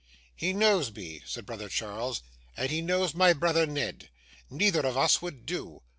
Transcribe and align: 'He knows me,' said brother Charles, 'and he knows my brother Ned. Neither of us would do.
'He 0.35 0.51
knows 0.51 0.91
me,' 0.91 1.21
said 1.27 1.45
brother 1.45 1.69
Charles, 1.69 2.23
'and 2.57 2.71
he 2.71 2.81
knows 2.81 3.13
my 3.13 3.33
brother 3.33 3.67
Ned. 3.67 4.09
Neither 4.49 4.83
of 4.83 4.97
us 4.97 5.21
would 5.21 5.45
do. 5.45 5.83